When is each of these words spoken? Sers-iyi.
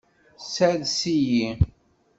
Sers-iyi. 0.53 1.47